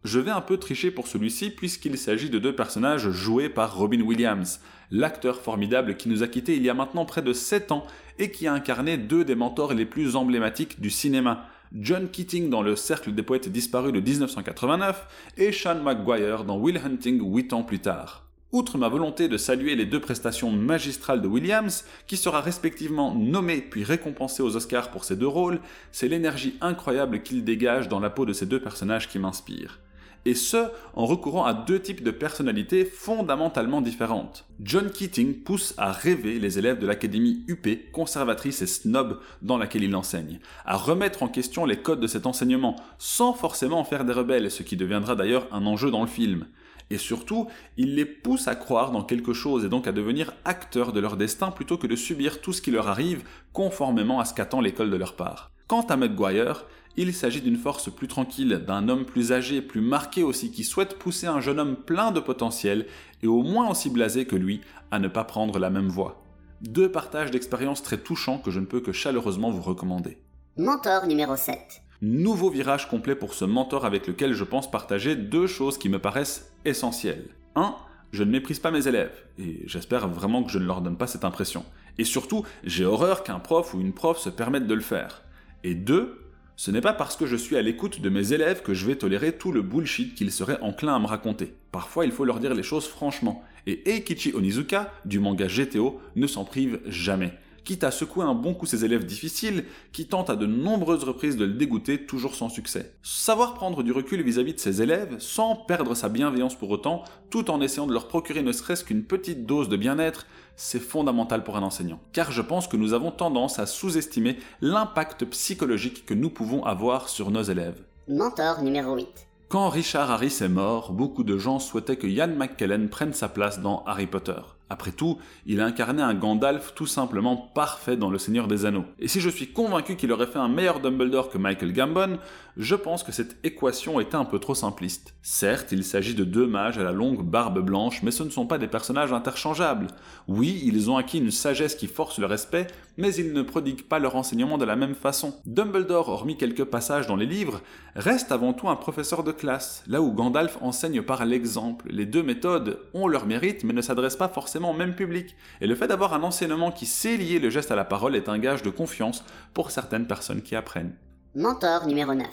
Je 0.08 0.22
vais 0.22 0.32
un 0.32 0.40
peu 0.40 0.56
tricher 0.56 0.90
pour 0.90 1.06
celui-ci 1.06 1.50
puisqu'il 1.50 1.98
s'agit 1.98 2.30
de 2.30 2.40
deux 2.40 2.56
personnages 2.56 3.12
joués 3.12 3.50
par 3.50 3.76
Robin 3.76 4.00
Williams, 4.00 4.62
l'acteur 4.90 5.42
formidable 5.42 5.98
qui 5.98 6.08
nous 6.08 6.24
a 6.24 6.30
quittés 6.30 6.56
il 6.56 6.64
y 6.64 6.70
a 6.70 6.74
maintenant 6.74 7.04
près 7.04 7.22
de 7.22 7.34
7 7.34 7.74
ans 7.74 7.86
et 8.18 8.32
qui 8.32 8.48
a 8.48 8.54
incarné 8.54 8.96
deux 8.96 9.26
des 9.26 9.36
mentors 9.36 9.74
les 9.74 9.86
plus 9.86 10.16
emblématiques 10.16 10.80
du 10.80 10.90
cinéma. 10.90 11.50
John 11.74 12.08
Keating 12.08 12.50
dans 12.50 12.62
Le 12.62 12.78
Cercle 12.78 13.14
des 13.14 13.22
Poètes 13.22 13.50
Disparus 13.50 13.92
de 13.92 14.00
1989 14.00 15.34
et 15.36 15.52
Sean 15.52 15.84
McGuire 15.84 16.46
dans 16.46 16.58
Will 16.58 16.78
Hunting 16.78 17.20
8 17.22 17.52
ans 17.52 17.64
plus 17.64 17.80
tard. 17.80 18.24
Outre 18.54 18.78
ma 18.78 18.88
volonté 18.88 19.28
de 19.28 19.36
saluer 19.36 19.76
les 19.76 19.86
deux 19.86 20.00
prestations 20.00 20.52
magistrales 20.52 21.22
de 21.22 21.28
Williams, 21.28 21.84
qui 22.08 22.16
sera 22.16 22.40
respectivement 22.40 23.14
nommé 23.14 23.58
puis 23.60 23.84
récompensé 23.84 24.42
aux 24.42 24.56
Oscars 24.56 24.90
pour 24.90 25.04
ces 25.04 25.18
deux 25.18 25.28
rôles, 25.28 25.60
c'est 25.92 26.08
l'énergie 26.08 26.56
incroyable 26.62 27.24
qu'il 27.24 27.44
dégage 27.44 27.90
dans 27.90 28.00
la 28.00 28.10
peau 28.10 28.26
de 28.26 28.32
ces 28.32 28.46
deux 28.46 28.62
personnages 28.62 29.10
qui 29.10 29.20
m'inspire 29.20 29.82
et 30.28 30.36
ce, 30.36 30.68
en 30.94 31.06
recourant 31.06 31.46
à 31.46 31.54
deux 31.54 31.82
types 31.82 32.04
de 32.04 32.12
personnalités 32.12 32.84
fondamentalement 32.84 33.80
différentes. 33.80 34.46
John 34.60 34.92
Keating 34.92 35.42
pousse 35.44 35.74
à 35.78 35.94
rêver 35.94 36.38
les 36.38 36.60
élèves 36.60 36.80
de 36.80 36.86
l'académie 36.86 37.46
UP, 37.48 37.66
conservatrice 37.94 38.62
et 38.62 38.68
snob 38.68 39.22
dans 39.42 39.58
laquelle 39.58 39.86
il 39.86 39.96
enseigne, 39.96 40.40
à 40.66 40.76
remettre 40.76 41.24
en 41.24 41.30
question 41.30 41.66
les 41.66 41.78
codes 41.78 42.02
de 42.02 42.08
cet 42.08 42.26
enseignement, 42.26 42.76
sans 42.98 43.32
forcément 43.32 43.80
en 43.80 43.86
faire 43.86 44.04
des 44.04 44.12
rebelles, 44.12 44.52
ce 44.52 44.64
qui 44.64 44.76
deviendra 44.76 45.16
d'ailleurs 45.16 45.48
un 45.52 45.66
enjeu 45.66 45.92
dans 45.92 46.02
le 46.02 46.08
film. 46.08 46.46
Et 46.90 46.98
surtout, 46.98 47.48
il 47.78 47.96
les 47.96 48.06
pousse 48.06 48.50
à 48.50 48.56
croire 48.56 48.92
dans 48.92 49.04
quelque 49.04 49.34
chose 49.34 49.64
et 49.64 49.70
donc 49.70 49.88
à 49.88 49.94
devenir 49.94 50.34
acteurs 50.44 50.92
de 50.92 51.00
leur 51.00 51.16
destin 51.16 51.52
plutôt 51.52 51.78
que 51.78 51.88
de 51.88 51.96
subir 51.96 52.42
tout 52.42 52.52
ce 52.52 52.62
qui 52.62 52.72
leur 52.72 52.90
arrive 52.90 53.24
conformément 53.54 54.20
à 54.20 54.26
ce 54.26 54.34
qu'attend 54.34 54.60
l'école 54.60 54.90
de 54.90 54.98
leur 54.98 55.16
part. 55.16 55.52
Quant 55.68 55.82
à 55.82 55.98
McGuire, 55.98 56.66
il 56.98 57.14
s'agit 57.14 57.42
d'une 57.42 57.58
force 57.58 57.94
plus 57.94 58.08
tranquille, 58.08 58.64
d'un 58.66 58.90
homme 58.90 59.06
plus 59.06 59.32
âgé, 59.32 59.62
plus 59.62 59.82
marqué 59.82 60.24
aussi, 60.24 60.52
qui 60.52 60.64
souhaite 60.64 60.98
pousser 60.98 61.28
un 61.28 61.40
jeune 61.40 61.60
homme 61.60 61.76
plein 61.76 62.12
de 62.12 62.20
potentiel 62.20 62.88
et 63.22 63.28
au 63.28 63.44
moins 63.44 63.70
aussi 63.70 63.90
blasé 63.90 64.26
que 64.26 64.36
lui 64.36 64.62
à 64.92 65.00
ne 65.00 65.08
pas 65.08 65.24
prendre 65.24 65.60
la 65.60 65.70
même 65.70 65.90
voie. 65.90 66.24
Deux 66.62 66.92
partages 66.92 67.30
d'expériences 67.30 67.84
très 67.84 68.00
touchants 68.00 68.40
que 68.40 68.50
je 68.50 68.60
ne 68.60 68.66
peux 68.66 68.82
que 68.82 68.92
chaleureusement 68.92 69.52
vous 69.52 69.62
recommander. 69.62 70.18
Mentor 70.58 71.06
numéro 71.06 71.36
7. 71.36 71.84
Nouveau 72.02 72.50
virage 72.50 72.88
complet 72.88 73.16
pour 73.16 73.34
ce 73.34 73.46
mentor 73.46 73.86
avec 73.86 74.08
lequel 74.08 74.34
je 74.34 74.44
pense 74.44 74.70
partager 74.70 75.16
deux 75.16 75.46
choses 75.46 75.78
qui 75.78 75.90
me 75.90 76.00
paraissent 76.00 76.52
essentielles. 76.66 77.30
1. 77.56 77.76
Je 78.12 78.24
ne 78.24 78.32
méprise 78.32 78.60
pas 78.60 78.72
mes 78.72 78.88
élèves, 78.88 79.26
et 79.38 79.64
j'espère 79.66 80.08
vraiment 80.08 80.44
que 80.44 80.52
je 80.52 80.60
ne 80.60 80.66
leur 80.66 80.82
donne 80.82 80.98
pas 80.98 81.08
cette 81.08 81.26
impression. 81.26 81.66
Et 81.98 82.04
surtout, 82.04 82.44
j'ai 82.64 82.86
horreur 82.86 83.24
qu'un 83.24 83.40
prof 83.40 83.74
ou 83.74 83.82
une 83.82 83.94
prof 83.94 84.18
se 84.18 84.30
permette 84.30 84.66
de 84.66 84.74
le 84.74 84.82
faire. 84.82 85.24
Et 85.64 85.76
2. 85.76 86.27
Ce 86.60 86.72
n'est 86.72 86.82
pas 86.82 86.94
parce 86.94 87.16
que 87.16 87.28
je 87.28 87.36
suis 87.36 87.56
à 87.56 87.62
l'écoute 87.62 88.02
de 88.02 88.10
mes 88.10 88.34
élèves 88.34 88.64
que 88.64 88.74
je 88.74 88.88
vais 88.88 88.96
tolérer 88.96 89.38
tout 89.38 89.52
le 89.52 89.62
bullshit 89.62 90.16
qu'ils 90.16 90.32
seraient 90.32 90.60
enclins 90.62 90.96
à 90.96 91.00
me 91.00 91.06
raconter. 91.06 91.54
Parfois, 91.72 92.04
il 92.04 92.12
faut 92.12 92.26
leur 92.26 92.40
dire 92.40 92.56
les 92.56 92.64
choses 92.64 92.88
franchement. 92.88 93.44
Et 93.68 93.88
Eikichi 93.92 94.34
Onizuka, 94.34 94.92
du 95.06 95.20
manga 95.20 95.46
GTO, 95.46 96.02
ne 96.16 96.26
s'en 96.26 96.46
prive 96.46 96.80
jamais 96.88 97.32
quitte 97.68 97.84
à 97.84 97.92
secouer 97.92 98.24
un 98.24 98.34
bon 98.34 98.54
coup 98.54 98.66
ses 98.66 98.86
élèves 98.86 99.06
difficiles, 99.06 99.66
qui 99.92 100.08
tentent 100.08 100.30
à 100.30 100.38
de 100.38 100.46
nombreuses 100.46 101.04
reprises 101.04 101.36
de 101.36 101.44
le 101.44 101.52
dégoûter, 101.52 102.06
toujours 102.06 102.34
sans 102.34 102.48
succès. 102.48 102.96
Savoir 103.04 103.56
prendre 103.56 103.84
du 103.84 103.92
recul 103.92 104.24
vis-à-vis 104.24 104.54
de 104.54 104.60
ses 104.60 104.82
élèves, 104.82 105.18
sans 105.20 105.54
perdre 105.54 105.94
sa 105.94 106.08
bienveillance 106.08 106.56
pour 106.56 106.70
autant, 106.70 107.04
tout 107.30 107.52
en 107.52 107.60
essayant 107.60 107.86
de 107.86 107.92
leur 107.92 108.08
procurer 108.08 108.42
ne 108.42 108.54
serait-ce 108.54 108.86
qu'une 108.86 109.04
petite 109.04 109.46
dose 109.46 109.68
de 109.68 109.76
bien-être, 109.76 110.28
c'est 110.56 110.80
fondamental 110.80 111.44
pour 111.44 111.58
un 111.58 111.62
enseignant. 111.62 112.00
Car 112.14 112.32
je 112.32 112.42
pense 112.42 112.70
que 112.70 112.78
nous 112.78 112.94
avons 112.94 113.12
tendance 113.12 113.60
à 113.60 113.66
sous-estimer 113.66 114.38
l'impact 114.62 115.26
psychologique 115.26 116.06
que 116.06 116.14
nous 116.14 116.30
pouvons 116.30 116.64
avoir 116.64 117.10
sur 117.10 117.32
nos 117.32 117.44
élèves. 117.44 117.84
Mentor 118.08 118.62
numéro 118.62 118.96
8. 118.96 119.28
Quand 119.50 119.68
Richard 119.68 120.10
Harris 120.10 120.38
est 120.40 120.48
mort, 120.48 120.94
beaucoup 120.94 121.26
de 121.26 121.38
gens 121.38 121.60
souhaitaient 121.60 121.98
que 121.98 122.08
Ian 122.08 122.30
McKellen 122.30 122.88
prenne 122.88 123.14
sa 123.14 123.28
place 123.28 123.60
dans 123.60 123.84
Harry 123.86 124.08
Potter. 124.08 124.40
Après 124.70 124.92
tout, 124.92 125.18
il 125.46 125.62
a 125.62 125.66
incarné 125.66 126.02
un 126.02 126.14
Gandalf 126.14 126.74
tout 126.76 126.88
simplement 126.88 127.38
parfait 127.38 127.96
dans 127.96 128.10
Le 128.10 128.18
Seigneur 128.18 128.48
des 128.48 128.66
Anneaux. 128.66 128.86
Et 129.00 129.08
si 129.08 129.22
je 129.22 129.30
suis 129.30 129.48
convaincu 129.54 129.96
qu'il 129.96 130.12
aurait 130.12 130.28
fait 130.28 130.40
un 130.40 130.50
meilleur 130.50 130.82
Dumbledore 130.82 131.30
que 131.30 131.38
Michael 131.38 131.72
Gambon, 131.72 132.18
je 132.58 132.76
pense 132.76 133.04
que 133.04 133.14
cette 133.14 133.38
équation 133.46 134.00
était 134.00 134.16
un 134.16 134.26
peu 134.26 134.40
trop 134.40 134.56
simpliste. 134.56 135.14
Certes, 135.22 135.72
il 135.72 135.86
s'agit 135.86 136.16
de 136.16 136.26
deux 136.26 136.48
mages 136.48 136.78
à 136.78 136.84
la 136.84 136.92
longue 136.92 137.24
barbe 137.24 137.60
blanche, 137.60 138.04
mais 138.04 138.12
ce 138.12 138.24
ne 138.24 138.30
sont 138.30 138.46
pas 138.46 138.58
des 138.58 138.68
personnages 138.68 139.14
interchangeables. 139.14 139.88
Oui, 140.28 140.62
ils 140.66 140.92
ont 140.92 140.98
acquis 140.98 141.20
une 141.20 141.32
sagesse 141.32 141.76
qui 141.76 141.88
force 141.88 142.20
le 142.20 142.26
respect, 142.26 142.68
mais 142.98 143.14
ils 143.16 143.34
ne 143.34 143.42
prodiguent 143.42 143.84
pas 143.84 144.00
leur 144.00 144.16
enseignement 144.16 144.58
de 144.58 144.66
la 144.66 144.76
même 144.76 144.96
façon. 144.96 145.36
Dumbledore, 145.46 146.10
hormis 146.10 146.38
quelques 146.38 146.66
passages 146.66 147.08
dans 147.08 147.16
les 147.16 147.26
livres, 147.26 147.62
reste 147.96 148.32
avant 148.32 148.54
tout 148.54 148.70
un 148.70 148.76
professeur 148.76 149.24
de 149.24 149.32
classe, 149.32 149.84
là 149.88 150.02
où 150.02 150.12
Gandalf 150.12 150.58
enseigne 150.62 151.02
par 151.02 151.26
l'exemple. 151.26 151.88
Les 151.90 152.06
deux 152.06 152.24
méthodes 152.24 152.80
ont 152.94 153.08
leur 153.08 153.26
mérite, 153.26 153.64
mais 153.64 153.74
ne 153.74 153.82
s'adressent 153.82 154.16
pas 154.16 154.30
forcément 154.30 154.74
même 154.74 154.96
public. 154.96 155.36
Et 155.62 155.68
le 155.68 155.76
fait 155.76 155.88
d'avoir 155.88 156.14
un 156.14 156.24
enseignement 156.24 156.72
qui 156.72 156.86
sait 156.86 157.18
lier 157.18 157.40
le 157.40 157.50
geste 157.50 157.72
à 157.72 157.76
la 157.76 157.86
parole 157.86 158.16
est 158.16 158.30
un 158.30 158.40
gage 158.40 158.64
de 158.64 158.70
confiance 158.70 159.24
pour 159.54 159.72
certaines 159.72 160.08
personnes 160.08 160.42
qui 160.42 160.56
apprennent. 160.56 160.96
Mentor 161.36 161.86
numéro 161.86 162.14
9. 162.14 162.28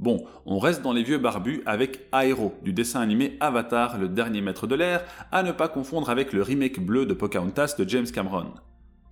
Bon, 0.00 0.24
on 0.46 0.60
reste 0.60 0.82
dans 0.82 0.92
les 0.92 1.02
vieux 1.02 1.18
barbus 1.18 1.60
avec 1.66 2.06
Aero, 2.12 2.54
du 2.62 2.72
dessin 2.72 3.00
animé 3.00 3.36
Avatar, 3.40 3.98
le 3.98 4.08
dernier 4.08 4.40
maître 4.40 4.68
de 4.68 4.76
l'air, 4.76 5.04
à 5.32 5.42
ne 5.42 5.50
pas 5.50 5.66
confondre 5.66 6.08
avec 6.08 6.32
le 6.32 6.42
remake 6.42 6.78
bleu 6.78 7.04
de 7.04 7.14
Pocahontas 7.14 7.74
de 7.76 7.88
James 7.88 8.06
Cameron. 8.06 8.52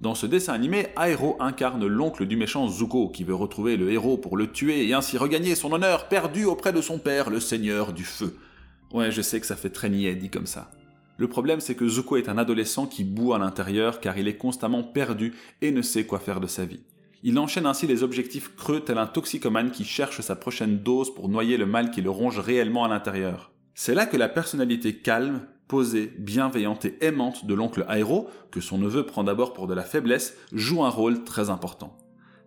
Dans 0.03 0.15
ce 0.15 0.27
dessin 0.27 0.53
animé, 0.53 0.89
Aero 1.01 1.37
incarne 1.41 1.87
l'oncle 1.87 2.27
du 2.27 2.37
méchant 2.37 2.69
Zuko 2.69 3.09
qui 3.09 3.25
veut 3.25 3.35
retrouver 3.35 3.79
le 3.79 3.91
héros 3.91 4.19
pour 4.19 4.37
le 4.37 4.53
tuer 4.53 4.87
et 4.87 4.93
ainsi 4.93 5.17
regagner 5.17 5.55
son 5.55 5.73
honneur 5.73 6.09
perdu 6.09 6.45
auprès 6.45 6.75
de 6.75 6.83
son 6.83 6.99
père, 6.99 7.31
le 7.31 7.41
seigneur 7.41 7.95
du 7.95 8.05
feu. 8.05 8.37
Ouais, 8.93 9.11
je 9.11 9.23
sais 9.23 9.41
que 9.41 9.47
ça 9.47 9.57
fait 9.57 9.71
très 9.71 9.89
niais 9.89 10.15
dit 10.15 10.29
comme 10.29 10.47
ça. 10.47 10.71
Le 11.17 11.29
problème, 11.29 11.61
c'est 11.61 11.75
que 11.75 11.89
Zuko 11.89 12.19
est 12.19 12.29
un 12.29 12.37
adolescent 12.37 12.87
qui 12.87 13.05
boue 13.05 13.33
à 13.33 13.39
l'intérieur 13.39 14.01
car 14.01 14.19
il 14.19 14.29
est 14.29 14.37
constamment 14.37 14.83
perdu 14.83 15.33
et 15.63 15.71
ne 15.71 15.81
sait 15.81 16.05
quoi 16.05 16.19
faire 16.19 16.41
de 16.41 16.47
sa 16.47 16.67
vie. 16.67 16.85
Il 17.23 17.39
enchaîne 17.39 17.65
ainsi 17.65 17.87
les 17.87 18.03
objectifs 18.03 18.55
creux 18.55 18.81
tel 18.81 18.99
un 18.99 19.07
toxicomane 19.07 19.71
qui 19.71 19.85
cherche 19.85 20.21
sa 20.21 20.37
prochaine 20.37 20.79
dose 20.79 21.13
pour 21.15 21.31
noyer 21.31 21.57
le 21.57 21.65
mal 21.65 21.91
qui 21.91 22.03
le 22.03 22.11
ronge 22.11 22.39
réellement 22.39 22.85
à 22.85 22.89
l'intérieur. 22.89 23.51
C'est 23.75 23.95
là 23.95 24.05
que 24.05 24.19
la 24.19 24.29
personnalité 24.29 24.95
calme, 24.99 25.47
posée, 25.69 26.13
bienveillante 26.19 26.85
et 26.85 26.97
aimante 27.05 27.45
de 27.47 27.55
l'oncle 27.55 27.85
Aero, 27.89 28.29
que 28.51 28.61
son 28.61 28.79
neveu 28.79 29.05
prend 29.05 29.25
d'abord 29.25 29.53
pour 29.53 29.67
de 29.67 29.75
la 29.75 29.83
faiblesse, 29.83 30.37
joue 30.53 30.85
un 30.85 30.89
rôle 30.89 31.25
très 31.25 31.51
important. 31.51 31.97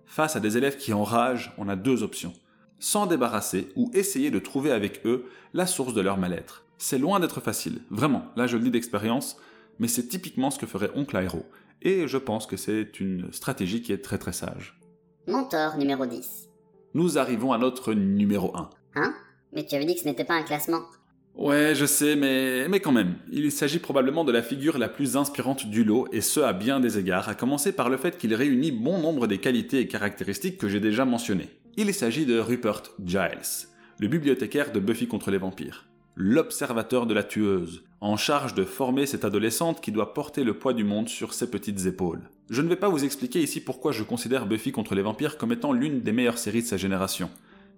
Face 0.05 0.35
à 0.35 0.39
des 0.39 0.57
élèves 0.57 0.77
qui 0.77 0.93
enragent, 0.93 1.53
on 1.57 1.69
a 1.69 1.75
deux 1.75 2.03
options. 2.03 2.33
S'en 2.79 3.05
débarrasser 3.05 3.69
ou 3.75 3.91
essayer 3.93 4.31
de 4.31 4.39
trouver 4.39 4.71
avec 4.71 5.05
eux 5.05 5.25
la 5.53 5.67
source 5.67 5.93
de 5.93 6.01
leur 6.01 6.17
mal-être. 6.17 6.65
C'est 6.77 6.97
loin 6.97 7.19
d'être 7.19 7.41
facile, 7.41 7.81
vraiment, 7.89 8.25
là 8.35 8.47
je 8.47 8.57
le 8.57 8.63
dis 8.63 8.71
d'expérience, 8.71 9.37
mais 9.79 9.87
c'est 9.87 10.07
typiquement 10.07 10.49
ce 10.49 10.59
que 10.59 10.65
ferait 10.65 10.91
Oncle 10.95 11.17
Aero. 11.17 11.45
Et 11.81 12.07
je 12.07 12.17
pense 12.17 12.47
que 12.47 12.57
c'est 12.57 12.99
une 12.99 13.31
stratégie 13.31 13.81
qui 13.81 13.93
est 13.93 14.03
très 14.03 14.17
très 14.17 14.33
sage. 14.33 14.79
Mentor 15.27 15.77
numéro 15.77 16.05
10. 16.05 16.49
Nous 16.93 17.17
arrivons 17.17 17.53
à 17.53 17.57
notre 17.57 17.93
numéro 17.93 18.55
1. 18.55 18.69
Hein? 18.95 19.13
Mais 19.53 19.65
tu 19.65 19.75
avais 19.75 19.85
dit 19.85 19.95
que 19.95 20.01
ce 20.01 20.07
n'était 20.07 20.25
pas 20.25 20.35
un 20.35 20.43
classement. 20.43 20.81
Ouais, 21.35 21.73
je 21.73 21.85
sais, 21.85 22.15
mais, 22.15 22.67
mais 22.67 22.79
quand 22.79 22.91
même. 22.91 23.15
Il 23.31 23.51
s'agit 23.51 23.79
probablement 23.79 24.25
de 24.25 24.31
la 24.31 24.41
figure 24.41 24.77
la 24.77 24.89
plus 24.89 25.15
inspirante 25.15 25.67
du 25.67 25.83
lot, 25.83 26.07
et 26.11 26.21
ce 26.21 26.41
à 26.41 26.53
bien 26.53 26.79
des 26.79 26.97
égards, 26.97 27.29
à 27.29 27.35
commencer 27.35 27.71
par 27.71 27.89
le 27.89 27.97
fait 27.97 28.17
qu'il 28.17 28.33
réunit 28.33 28.71
bon 28.71 28.99
nombre 28.99 29.25
des 29.25 29.37
qualités 29.37 29.79
et 29.79 29.87
caractéristiques 29.87 30.57
que 30.57 30.67
j'ai 30.67 30.81
déjà 30.81 31.05
mentionnées. 31.05 31.49
Il 31.77 31.93
s'agit 31.93 32.25
de 32.25 32.39
Rupert 32.39 32.83
Giles, 33.05 33.67
le 33.99 34.07
bibliothécaire 34.07 34.73
de 34.73 34.81
Buffy 34.81 35.07
contre 35.07 35.31
les 35.31 35.37
vampires, 35.37 35.85
l'observateur 36.15 37.05
de 37.05 37.13
la 37.13 37.23
tueuse, 37.23 37.83
en 38.01 38.17
charge 38.17 38.53
de 38.53 38.65
former 38.65 39.05
cette 39.05 39.23
adolescente 39.23 39.79
qui 39.79 39.93
doit 39.93 40.13
porter 40.13 40.43
le 40.43 40.55
poids 40.55 40.73
du 40.73 40.83
monde 40.83 41.07
sur 41.07 41.33
ses 41.33 41.49
petites 41.49 41.85
épaules. 41.85 42.29
Je 42.49 42.61
ne 42.61 42.67
vais 42.67 42.75
pas 42.75 42.89
vous 42.89 43.05
expliquer 43.05 43.41
ici 43.41 43.61
pourquoi 43.61 43.93
je 43.93 44.03
considère 44.03 44.45
Buffy 44.45 44.73
contre 44.73 44.95
les 44.95 45.01
vampires 45.01 45.37
comme 45.37 45.53
étant 45.53 45.71
l'une 45.71 46.01
des 46.01 46.11
meilleures 46.11 46.37
séries 46.37 46.63
de 46.63 46.67
sa 46.67 46.77
génération. 46.77 47.29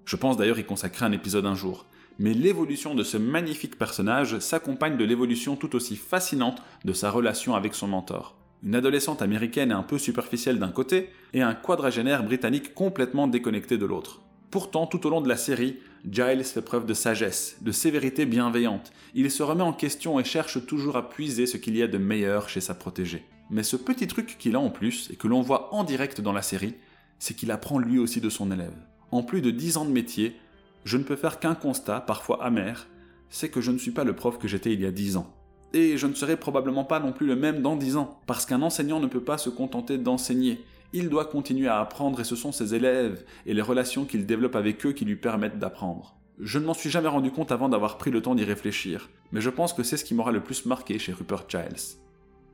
Je 0.05 0.15
pense 0.15 0.38
d'ailleurs 0.38 0.58
y 0.58 0.63
consacrer 0.63 1.05
un 1.05 1.12
épisode 1.12 1.46
un 1.46 1.53
jour 1.53 1.86
mais 2.21 2.35
l'évolution 2.35 2.93
de 2.93 3.03
ce 3.03 3.17
magnifique 3.17 3.79
personnage 3.79 4.37
s'accompagne 4.37 4.95
de 4.95 5.03
l'évolution 5.03 5.55
tout 5.55 5.75
aussi 5.75 5.95
fascinante 5.95 6.61
de 6.85 6.93
sa 6.93 7.09
relation 7.09 7.55
avec 7.55 7.73
son 7.73 7.87
mentor. 7.87 8.35
Une 8.63 8.75
adolescente 8.75 9.23
américaine 9.23 9.71
un 9.71 9.81
peu 9.81 9.97
superficielle 9.97 10.59
d'un 10.59 10.69
côté, 10.69 11.09
et 11.33 11.41
un 11.41 11.55
quadragénaire 11.55 12.23
britannique 12.23 12.75
complètement 12.75 13.25
déconnecté 13.25 13.79
de 13.79 13.87
l'autre. 13.87 14.21
Pourtant, 14.51 14.85
tout 14.85 15.07
au 15.07 15.09
long 15.09 15.21
de 15.21 15.29
la 15.29 15.35
série, 15.35 15.79
Giles 16.07 16.43
fait 16.43 16.61
preuve 16.61 16.85
de 16.85 16.93
sagesse, 16.93 17.57
de 17.61 17.71
sévérité 17.71 18.27
bienveillante. 18.27 18.91
Il 19.15 19.31
se 19.31 19.41
remet 19.41 19.63
en 19.63 19.73
question 19.73 20.19
et 20.19 20.23
cherche 20.23 20.63
toujours 20.67 20.97
à 20.97 21.09
puiser 21.09 21.47
ce 21.47 21.57
qu'il 21.57 21.75
y 21.75 21.81
a 21.81 21.87
de 21.87 21.97
meilleur 21.97 22.49
chez 22.49 22.61
sa 22.61 22.75
protégée. 22.75 23.25
Mais 23.49 23.63
ce 23.63 23.77
petit 23.77 24.05
truc 24.05 24.35
qu'il 24.37 24.55
a 24.55 24.59
en 24.59 24.69
plus, 24.69 25.09
et 25.11 25.15
que 25.15 25.27
l'on 25.27 25.41
voit 25.41 25.73
en 25.73 25.83
direct 25.83 26.21
dans 26.21 26.33
la 26.33 26.43
série, 26.43 26.75
c'est 27.17 27.33
qu'il 27.33 27.49
apprend 27.49 27.79
lui 27.79 27.97
aussi 27.97 28.21
de 28.21 28.29
son 28.29 28.51
élève. 28.51 28.77
En 29.09 29.23
plus 29.23 29.41
de 29.41 29.49
10 29.49 29.77
ans 29.77 29.85
de 29.85 29.91
métier, 29.91 30.35
je 30.83 30.97
ne 30.97 31.03
peux 31.03 31.15
faire 31.15 31.39
qu'un 31.39 31.55
constat, 31.55 32.01
parfois 32.01 32.43
amer, 32.43 32.88
c'est 33.29 33.50
que 33.50 33.61
je 33.61 33.71
ne 33.71 33.77
suis 33.77 33.91
pas 33.91 34.03
le 34.03 34.15
prof 34.15 34.38
que 34.38 34.47
j'étais 34.47 34.73
il 34.73 34.81
y 34.81 34.85
a 34.85 34.91
dix 34.91 35.17
ans. 35.17 35.33
Et 35.73 35.97
je 35.97 36.07
ne 36.07 36.13
serai 36.13 36.35
probablement 36.35 36.83
pas 36.83 37.00
non 37.00 37.13
plus 37.13 37.27
le 37.27 37.35
même 37.35 37.61
dans 37.61 37.77
dix 37.77 37.95
ans, 37.95 38.19
parce 38.27 38.45
qu'un 38.45 38.61
enseignant 38.61 39.00
ne 39.00 39.07
peut 39.07 39.23
pas 39.23 39.38
se 39.38 39.50
contenter 39.50 39.97
d'enseigner. 39.97 40.63
Il 40.93 41.09
doit 41.09 41.25
continuer 41.25 41.69
à 41.69 41.79
apprendre 41.79 42.19
et 42.19 42.25
ce 42.25 42.35
sont 42.35 42.51
ses 42.51 42.75
élèves 42.75 43.23
et 43.45 43.53
les 43.53 43.61
relations 43.61 44.03
qu'il 44.03 44.25
développe 44.25 44.57
avec 44.57 44.85
eux 44.85 44.91
qui 44.91 45.05
lui 45.05 45.15
permettent 45.15 45.59
d'apprendre. 45.59 46.17
Je 46.39 46.59
ne 46.59 46.65
m'en 46.65 46.73
suis 46.73 46.89
jamais 46.89 47.07
rendu 47.07 47.31
compte 47.31 47.51
avant 47.51 47.69
d'avoir 47.69 47.97
pris 47.97 48.11
le 48.11 48.21
temps 48.21 48.35
d'y 48.35 48.43
réfléchir, 48.43 49.09
mais 49.31 49.39
je 49.39 49.50
pense 49.50 49.73
que 49.73 49.83
c'est 49.83 49.95
ce 49.95 50.03
qui 50.03 50.13
m'aura 50.13 50.31
le 50.31 50.41
plus 50.41 50.65
marqué 50.65 51.00
chez 51.00 51.13
Rupert 51.13 51.45
Giles. 51.47 51.97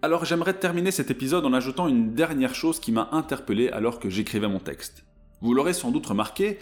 Alors 0.03 0.25
j'aimerais 0.25 0.53
terminer 0.53 0.91
cet 0.91 1.09
épisode 1.09 1.45
en 1.45 1.53
ajoutant 1.53 1.87
une 1.87 2.13
dernière 2.13 2.53
chose 2.53 2.79
qui 2.79 2.91
m'a 2.91 3.09
interpellé 3.13 3.69
alors 3.69 3.99
que 3.99 4.11
j'écrivais 4.11 4.47
mon 4.47 4.59
texte. 4.59 5.03
Vous 5.41 5.55
l'aurez 5.55 5.73
sans 5.73 5.89
doute 5.89 6.05
remarqué, 6.05 6.59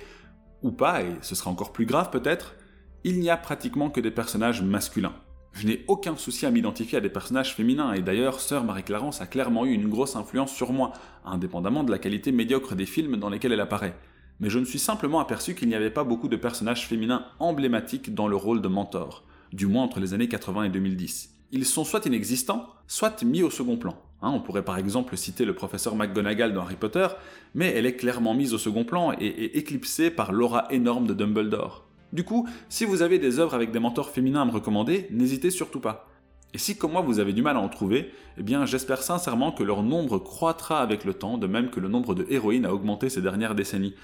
ou 0.65 0.71
pas, 0.71 1.03
et 1.03 1.11
ce 1.21 1.35
sera 1.35 1.51
encore 1.51 1.71
plus 1.71 1.85
grave 1.85 2.09
peut-être, 2.09 2.55
il 3.03 3.19
n'y 3.19 3.29
a 3.29 3.37
pratiquement 3.37 3.91
que 3.91 4.01
des 4.01 4.11
personnages 4.11 4.63
masculins. 4.63 5.13
Je 5.53 5.67
n'ai 5.67 5.85
aucun 5.87 6.17
souci 6.17 6.45
à 6.45 6.51
m'identifier 6.51 6.97
à 6.97 7.01
des 7.01 7.09
personnages 7.09 7.55
féminins, 7.55 7.93
et 7.93 8.01
d'ailleurs, 8.01 8.39
Sœur 8.39 8.63
Marie-Clarence 8.63 9.21
a 9.21 9.27
clairement 9.27 9.65
eu 9.65 9.71
une 9.71 9.87
grosse 9.87 10.15
influence 10.15 10.51
sur 10.51 10.73
moi, 10.73 10.91
indépendamment 11.23 11.83
de 11.83 11.91
la 11.91 11.99
qualité 11.99 12.31
médiocre 12.31 12.75
des 12.75 12.87
films 12.87 13.17
dans 13.17 13.29
lesquels 13.29 13.53
elle 13.53 13.61
apparaît. 13.61 13.95
Mais 14.39 14.49
je 14.49 14.59
me 14.59 14.65
suis 14.65 14.79
simplement 14.79 15.19
aperçu 15.19 15.53
qu'il 15.53 15.69
n'y 15.69 15.75
avait 15.75 15.91
pas 15.91 16.03
beaucoup 16.03 16.27
de 16.27 16.35
personnages 16.35 16.87
féminins 16.87 17.25
emblématiques 17.39 18.13
dans 18.13 18.27
le 18.27 18.35
rôle 18.35 18.61
de 18.61 18.67
mentor, 18.67 19.23
du 19.53 19.67
moins 19.67 19.83
entre 19.83 19.99
les 19.99 20.13
années 20.13 20.27
80 20.27 20.63
et 20.63 20.69
2010. 20.69 21.29
Ils 21.51 21.65
sont 21.65 21.85
soit 21.85 22.05
inexistants, 22.05 22.67
soit 22.87 23.23
mis 23.23 23.43
au 23.43 23.51
second 23.51 23.77
plan. 23.77 23.95
Hein, 24.21 24.31
on 24.33 24.39
pourrait 24.39 24.63
par 24.63 24.77
exemple 24.77 25.17
citer 25.17 25.45
le 25.45 25.53
professeur 25.53 25.95
McGonagall 25.95 26.53
dans 26.53 26.61
Harry 26.61 26.75
Potter, 26.75 27.07
mais 27.53 27.71
elle 27.71 27.85
est 27.85 27.95
clairement 27.95 28.33
mise 28.33 28.53
au 28.53 28.57
second 28.57 28.85
plan 28.85 29.13
et, 29.19 29.57
éclipsée 29.57 30.09
par 30.09 30.31
l'aura 30.31 30.67
énorme 30.71 31.05
de 31.05 31.13
Dumbledore. 31.13 31.85
Du 32.13 32.23
coup, 32.23 32.47
si 32.69 32.85
vous 32.85 33.01
avez 33.01 33.19
des 33.19 33.39
œuvres 33.39 33.53
avec 33.53 33.71
des 33.71 33.79
mentors 33.79 34.09
féminins 34.09 34.43
à 34.43 34.45
me 34.45 34.51
recommander, 34.51 35.07
n'hésitez 35.11 35.51
surtout 35.51 35.81
pas. 35.81 36.07
Et 36.53 36.57
si 36.57 36.77
comme 36.77 36.93
moi 36.93 37.01
vous 37.01 37.19
avez 37.19 37.33
du 37.33 37.41
mal 37.41 37.57
à 37.57 37.59
en 37.59 37.67
trouver, 37.67 38.13
eh 38.37 38.43
bien 38.43 38.65
j'espère 38.65 39.03
sincèrement 39.03 39.51
que 39.51 39.63
leur 39.63 39.83
nombre 39.83 40.17
croîtra 40.19 40.79
avec 40.79 41.03
le 41.03 41.13
temps, 41.13 41.37
de 41.37 41.47
même 41.47 41.69
que 41.69 41.81
le 41.81 41.89
nombre 41.89 42.15
de 42.15 42.25
héroïnes 42.29 42.65
a 42.65 42.73
augmenté 42.73 43.09
ces 43.09 43.21
dernières 43.21 43.55
décennies, 43.55 43.95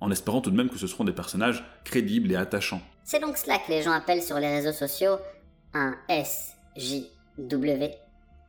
en 0.00 0.10
espérant 0.10 0.42
tout 0.42 0.50
de 0.50 0.56
même 0.56 0.68
que 0.68 0.78
ce 0.78 0.86
seront 0.86 1.04
des 1.04 1.12
personnages 1.12 1.64
crédibles 1.84 2.30
et 2.30 2.36
attachants. 2.36 2.82
C'est 3.04 3.20
donc 3.20 3.38
cela 3.38 3.58
que 3.58 3.70
les 3.70 3.82
gens 3.82 3.92
appellent 3.92 4.22
sur 4.22 4.38
les 4.38 4.48
réseaux 4.48 4.72
sociaux 4.72 5.16
un 5.72 5.96
SJW. 6.08 7.86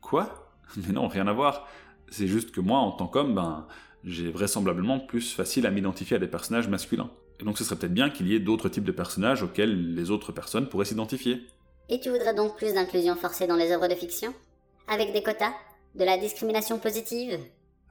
Quoi? 0.02 0.47
Mais 0.78 0.94
non, 0.94 1.08
rien 1.08 1.28
à 1.28 1.34
voir. 1.34 1.68
C'est 2.10 2.28
juste 2.28 2.52
que 2.52 2.62
moi, 2.62 2.80
en 2.80 2.92
tant 2.92 3.08
qu'homme, 3.08 3.36
ben, 3.36 3.68
j'ai 4.04 4.32
vraisemblablement 4.32 5.00
plus 5.00 5.34
facile 5.34 5.66
à 5.66 5.72
m'identifier 5.72 6.16
à 6.18 6.20
des 6.20 6.28
personnages 6.28 6.68
masculins. 6.68 7.10
Et 7.40 7.44
donc 7.44 7.58
ce 7.58 7.64
serait 7.64 7.76
peut-être 7.76 7.94
bien 7.94 8.10
qu'il 8.10 8.28
y 8.28 8.36
ait 8.36 8.40
d'autres 8.40 8.70
types 8.70 8.84
de 8.84 8.92
personnages 8.92 9.44
auxquels 9.44 9.94
les 9.94 10.10
autres 10.10 10.32
personnes 10.32 10.70
pourraient 10.70 10.86
s'identifier. 10.86 11.46
Et 11.90 12.00
tu 12.00 12.10
voudrais 12.10 12.34
donc 12.34 12.58
plus 12.58 12.74
d'inclusion 12.74 13.16
forcée 13.16 13.48
dans 13.48 13.56
les 13.56 13.72
œuvres 13.72 13.88
de 13.88 13.96
fiction? 13.96 14.34
Avec 14.88 15.14
des 15.14 15.22
quotas? 15.22 15.54
De 15.96 16.04
la 16.04 16.18
discrimination 16.18 16.80
positive? 16.80 17.40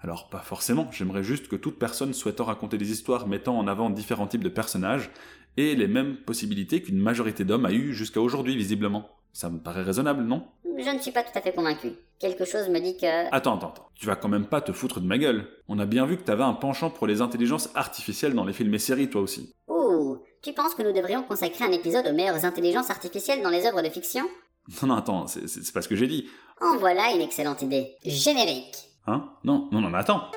Alors 0.00 0.28
pas 0.28 0.40
forcément, 0.40 0.90
j'aimerais 0.90 1.22
juste 1.22 1.48
que 1.48 1.56
toute 1.56 1.78
personne 1.78 2.12
souhaitant 2.12 2.44
raconter 2.44 2.76
des 2.76 2.90
histoires 2.90 3.26
mettant 3.26 3.58
en 3.58 3.66
avant 3.66 3.90
différents 3.90 4.26
types 4.26 4.44
de 4.44 4.48
personnages 4.48 5.10
ait 5.56 5.74
les 5.74 5.88
mêmes 5.88 6.16
possibilités 6.16 6.82
qu'une 6.82 6.98
majorité 6.98 7.44
d'hommes 7.44 7.66
a 7.66 7.72
eu 7.72 7.94
jusqu'à 7.94 8.20
aujourd'hui 8.20 8.56
visiblement. 8.56 9.15
Ça 9.36 9.50
me 9.50 9.58
paraît 9.58 9.82
raisonnable, 9.82 10.22
non? 10.22 10.46
Je 10.64 10.90
ne 10.90 10.98
suis 10.98 11.10
pas 11.10 11.22
tout 11.22 11.38
à 11.38 11.42
fait 11.42 11.52
convaincu. 11.52 11.92
Quelque 12.18 12.46
chose 12.46 12.70
me 12.70 12.80
dit 12.80 12.96
que... 12.96 13.26
Attends, 13.34 13.58
attends, 13.58 13.68
attends. 13.68 13.88
Tu 13.94 14.06
vas 14.06 14.16
quand 14.16 14.30
même 14.30 14.46
pas 14.46 14.62
te 14.62 14.72
foutre 14.72 14.98
de 14.98 15.06
ma 15.06 15.18
gueule. 15.18 15.46
On 15.68 15.78
a 15.78 15.84
bien 15.84 16.06
vu 16.06 16.16
que 16.16 16.22
t'avais 16.22 16.42
un 16.42 16.54
penchant 16.54 16.88
pour 16.88 17.06
les 17.06 17.20
intelligences 17.20 17.68
artificielles 17.74 18.32
dans 18.32 18.46
les 18.46 18.54
films 18.54 18.72
et 18.72 18.78
séries, 18.78 19.10
toi 19.10 19.20
aussi. 19.20 19.52
Ouh, 19.68 20.16
tu 20.40 20.54
penses 20.54 20.74
que 20.74 20.82
nous 20.82 20.94
devrions 20.94 21.22
consacrer 21.22 21.66
un 21.66 21.72
épisode 21.72 22.06
aux 22.06 22.14
meilleures 22.14 22.46
intelligences 22.46 22.88
artificielles 22.88 23.42
dans 23.42 23.50
les 23.50 23.66
œuvres 23.66 23.82
de 23.82 23.90
fiction? 23.90 24.24
Non, 24.82 24.88
non, 24.88 24.94
attends, 24.94 25.26
c'est 25.26 25.72
pas 25.72 25.82
ce 25.82 25.88
que 25.88 25.96
j'ai 25.96 26.06
dit. 26.08 26.28
En 26.62 26.78
voilà 26.78 27.12
une 27.14 27.20
excellente 27.20 27.60
idée. 27.60 27.94
Générique. 28.06 28.88
Hein? 29.06 29.28
Non, 29.44 29.68
non, 29.70 29.82
non, 29.82 29.90
mais 29.90 29.98
attends. 29.98 30.30